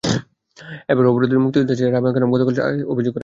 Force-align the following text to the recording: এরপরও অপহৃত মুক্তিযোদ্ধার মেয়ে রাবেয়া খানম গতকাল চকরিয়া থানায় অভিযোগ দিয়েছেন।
এরপরও 0.89 1.09
অপহৃত 1.11 1.31
মুক্তিযোদ্ধার 1.43 1.77
মেয়ে 1.77 1.93
রাবেয়া 1.95 2.13
খানম 2.15 2.29
গতকাল 2.33 2.53
চকরিয়া 2.53 2.65
থানায় 2.67 2.85
অভিযোগ 2.85 3.13
দিয়েছেন। 3.13 3.19